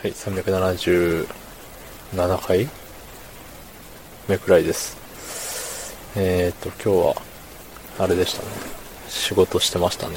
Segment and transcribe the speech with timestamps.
[0.00, 1.26] はい、377
[2.38, 2.68] 回
[4.28, 4.96] 目くらいです。
[6.14, 7.22] えーと、今日は、
[7.98, 8.48] あれでしたね。
[9.08, 10.14] 仕事してましたね。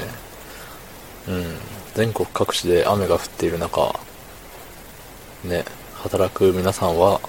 [1.30, 1.58] うん。
[1.96, 4.00] 全国各地で雨が降っている中、
[5.44, 7.20] ね、働く皆さんは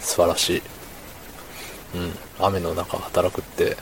[0.00, 0.62] 素晴らしい。
[1.96, 2.12] うん。
[2.38, 3.76] 雨の中働くって、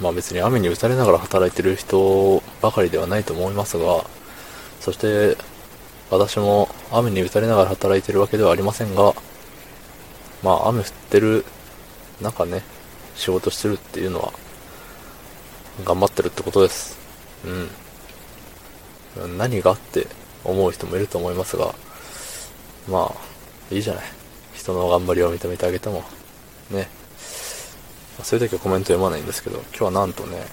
[0.00, 4.04] まあ別に雨に打たれながら働いてる人ばかりではないと思いますが、
[4.78, 5.36] そして、
[6.08, 9.14] 私も雨に打たれながら働いてるわけではありませんが、
[10.42, 11.44] まあ雨降ってる
[12.20, 12.62] 中ね、
[13.14, 14.32] 仕事してるっていうのは、
[15.84, 16.98] 頑張ってるってことです。
[19.16, 19.38] うん。
[19.38, 20.06] 何がって
[20.44, 21.74] 思う人もいると思いますが、
[22.88, 24.04] まあ、いいじゃない。
[24.54, 26.04] 人の頑張りを認めてあげても、
[26.70, 26.88] ね。
[28.22, 30.44] そういう時はコメント読まないんですけど、今日はなんとね、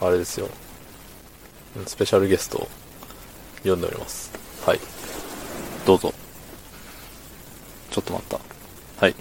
[0.00, 0.48] あれですよ。
[1.86, 2.68] スペシャルゲストを
[3.58, 4.32] 読んでおります。
[4.66, 4.80] はい。
[5.84, 6.14] どうぞ。
[7.90, 8.38] ちょっと待った。
[9.04, 9.14] はい。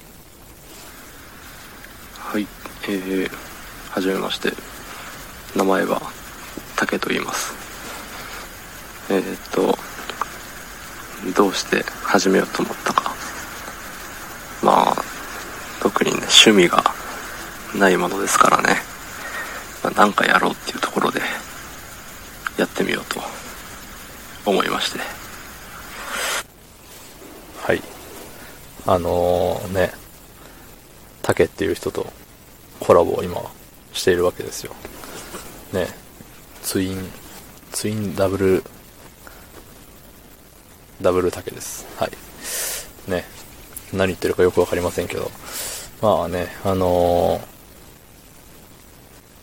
[2.19, 2.47] はい、
[2.87, 3.29] えー、
[3.89, 4.53] はじめまして。
[5.55, 6.01] 名前は、
[6.75, 7.53] 竹と言います。
[9.09, 9.77] えー、っと、
[11.35, 13.11] どうして始めようと思ったか。
[14.61, 15.03] まあ、
[15.81, 16.83] 特にね、趣味が
[17.75, 18.77] ないものですからね。
[19.83, 21.21] まあ、なんかやろうっていうところで、
[22.57, 23.19] やってみようと
[24.45, 24.99] 思いまして。
[27.63, 27.81] はい。
[28.85, 29.91] あのー、ね、
[31.21, 32.11] 竹っていう人と
[32.79, 33.41] コラボを今
[33.93, 34.73] しているわけですよ。
[35.73, 35.87] ね、
[36.63, 37.11] ツイン、
[37.71, 38.63] ツインダブル、
[41.01, 41.85] ダブル竹です。
[41.97, 42.11] はい。
[43.09, 43.23] ね、
[43.93, 45.31] 何言ってるかよくわかりませんけど、
[46.01, 47.41] まあね、あのー、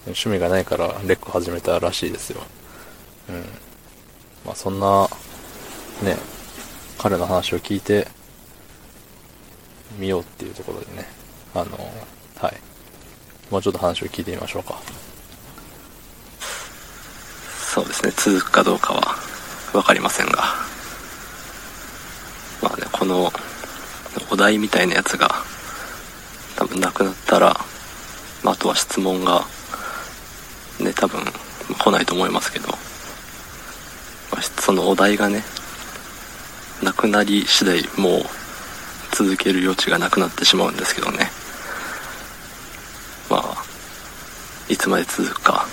[0.07, 2.41] 趣味がないからレック始めたらしいですよ。
[3.29, 3.45] うん。
[4.45, 5.09] まあそんな、
[6.03, 6.17] ね、
[6.99, 8.09] 彼の話を聞いて、
[9.99, 11.07] みようっていうところでね、
[11.55, 11.79] あの、
[12.41, 12.57] はい。
[13.51, 14.81] もうちょっと話を聞いてみましょうか。
[17.75, 19.17] そうですね、続くかどうかは
[19.73, 20.43] 分かりませんが。
[22.63, 23.33] まあね、この
[24.31, 25.31] お題みたいなやつが
[26.57, 27.57] 多分なくなったら、
[28.43, 29.45] まあ、あとは質問が
[30.81, 31.21] ね、多分
[31.79, 35.43] 来ないと思いますけど、まあ、そのお題がね、
[36.83, 38.23] なくなり次第もう
[39.19, 41.29] 続ける余地がなくなってしまうんですけどね。
[43.29, 43.65] まあ、
[44.69, 45.67] いつまで続くか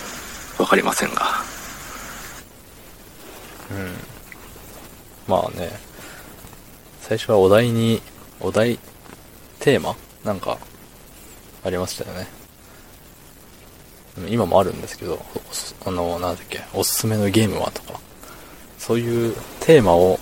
[0.57, 1.21] 分かりませんが。
[3.69, 3.93] うん。
[5.27, 5.69] まあね、
[7.01, 8.01] 最初はお題に、
[8.39, 8.79] お題、
[9.59, 10.57] テーマなんか、
[11.63, 12.27] ありましたよね。
[14.27, 15.23] 今もあるんですけど、
[15.85, 17.99] あの、なんだっけ、おすすめのゲームはとか、
[18.79, 20.19] そういうテーマを、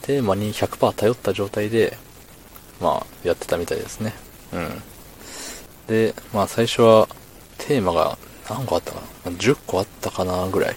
[0.00, 1.98] テーマに100%頼った状態で、
[2.80, 4.12] まあ、やってたみたいですね。
[4.52, 4.82] うん。
[5.86, 7.08] で、まあ最初は、
[7.58, 10.76] テーマが何個あったかな ?10 個あったかなぐらい。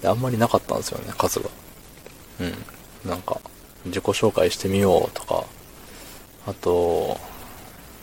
[0.00, 1.50] であんまりなかったんですよね、数が。
[2.40, 3.10] うん。
[3.10, 3.40] なんか、
[3.86, 5.44] 自己紹介してみようとか、
[6.46, 7.18] あと、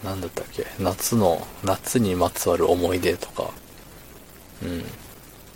[0.03, 3.51] なんだったっけ、夏の、夏にまつわる思い出とか、
[4.61, 4.85] うん。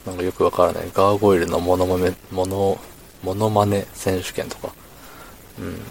[0.05, 2.79] なんかよくわからない、ガーゴイルのモノマネ、モノ、
[3.21, 4.73] モノマネ選手権とか、
[5.59, 5.81] うん。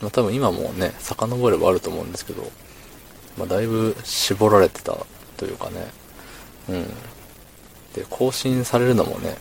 [0.00, 2.50] まあ多分今もね、遡ればあると思うんですけど、
[3.38, 4.96] まあだいぶ絞られてた
[5.36, 5.86] というかね、
[6.68, 6.86] うん。
[7.94, 9.36] で、更新されるのもね、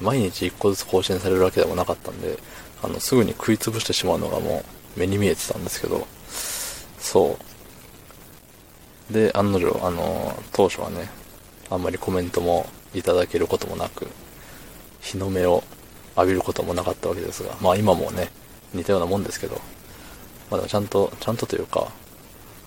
[0.00, 2.38] 毎日1個ずつ更新されるわけでもなかったんで、
[2.82, 4.64] あの、すぐに食いつぶしてしまうのがも
[4.96, 6.06] う目に見えてたんですけど、
[6.98, 7.38] そ
[9.10, 9.12] う。
[9.12, 11.08] で、案の定、あの、当初はね、
[11.70, 14.08] あんまりコメントもいただけることもなく、
[15.00, 15.62] 日の目を
[16.16, 18.30] 浴びることもなかったわけですが、まあ今もね、
[18.74, 19.60] 似たようなもんですけど、
[20.52, 21.90] まあでもちゃんと、ちゃんとというか、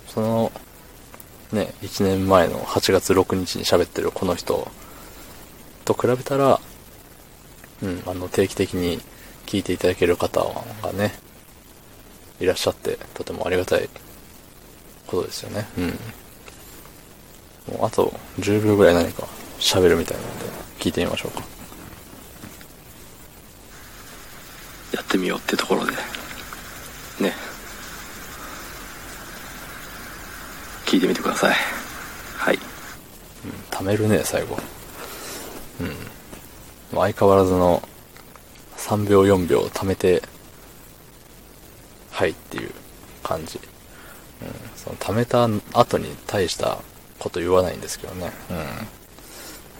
[0.08, 0.52] その、
[1.52, 4.66] ね、1年前の8月6日に喋ってるこの人
[5.84, 6.58] と比べたら、
[7.84, 8.98] うん、あの、定期的に
[9.46, 10.40] 聞いていただける方
[10.82, 11.12] がね、
[12.40, 13.88] いらっしゃって、とてもありがたい
[15.06, 15.68] ことですよね。
[15.78, 15.86] うん。
[17.72, 19.28] もうあと10秒ぐらい何か
[19.60, 20.46] 喋るみたいなので、
[20.80, 21.44] 聞いてみましょうか。
[24.92, 25.92] やってみようってところで
[27.20, 27.32] ね
[30.86, 31.56] 聞いてみてください
[32.36, 32.58] はい
[33.44, 34.56] うん、貯めるね、最後。
[35.80, 36.96] うん。
[36.96, 37.82] 相変わらずの
[38.76, 40.22] 3秒4秒貯めて、
[42.10, 42.70] はいっていう
[43.22, 43.58] 感じ。
[44.42, 44.48] うん。
[44.76, 45.48] その貯めた
[45.78, 46.78] 後に大した
[47.18, 48.30] こと言わないんですけどね。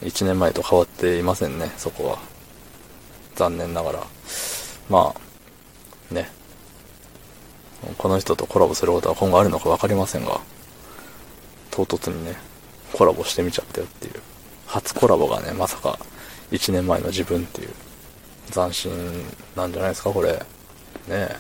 [0.03, 0.09] うん。
[0.09, 2.19] 1年前と変わっていませんね、そこは。
[3.37, 4.07] 残念ながら。
[4.91, 5.15] ま
[6.11, 6.31] あ、ね。
[7.99, 10.41] この人とコラボすることは今後あるのか分かりませんが、
[11.77, 12.35] 唐突にね、
[12.95, 14.15] コラボしてみちゃったよっていう。
[14.67, 15.99] 初コラボがね、まさか
[16.51, 17.69] 1年前の自分っていう
[18.51, 18.91] 斬新
[19.55, 20.33] なんじゃないですか、これ。
[20.33, 20.41] ね
[21.09, 21.37] え。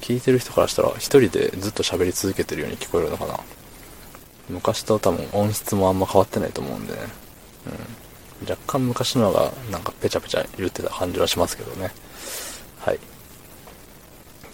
[0.00, 3.38] 聞いてる人からしたら一人でずっと喋り続けてるように聞こえるのかな。
[4.48, 7.00] 昔と多分音質もあんま変わってないと思うんでね。
[8.40, 8.48] うん。
[8.48, 11.90] 若干昔のがなんかペチャペチャ言ってた感じはしますけどね。
[12.78, 12.98] はい。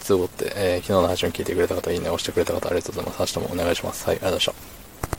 [0.02, 3.38] つうことで、えー、昨日の配信を聞いてくれた方、いいね押してくれた方、ありがとうございます。
[3.38, 4.06] 明日もお願いします。
[4.06, 4.81] はい、ありがとうございました。